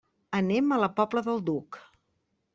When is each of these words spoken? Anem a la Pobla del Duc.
Anem 0.37 0.71
a 0.71 0.79
la 0.85 0.89
Pobla 1.01 1.23
del 1.29 1.45
Duc. 1.51 1.81